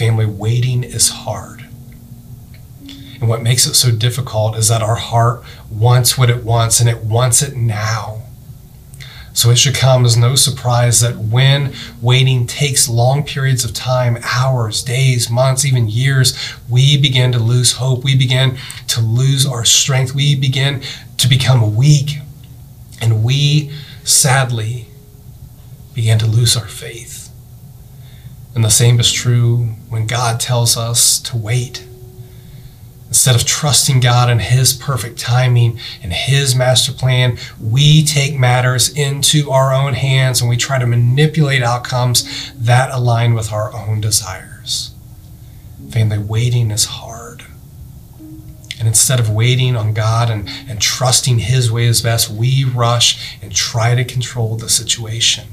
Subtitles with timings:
[0.00, 1.66] family, waiting is hard.
[3.20, 6.88] And what makes it so difficult is that our heart wants what it wants and
[6.88, 8.22] it wants it now.
[9.34, 14.16] So it should come as no surprise that when waiting takes long periods of time,
[14.24, 16.34] hours, days, months, even years,
[16.66, 18.02] we begin to lose hope.
[18.02, 18.56] We begin
[18.88, 20.14] to lose our strength.
[20.14, 20.80] We begin
[21.18, 22.20] to become weak.
[23.02, 23.70] And we,
[24.02, 24.86] sadly,
[25.92, 27.28] begin to lose our faith.
[28.54, 31.84] And the same is true when God tells us to wait.
[33.08, 38.88] Instead of trusting God and His perfect timing and His master plan, we take matters
[38.88, 44.00] into our own hands and we try to manipulate outcomes that align with our own
[44.00, 44.94] desires.
[45.90, 47.44] Family, waiting is hard.
[48.78, 53.36] And instead of waiting on God and, and trusting His way is best, we rush
[53.42, 55.48] and try to control the situation.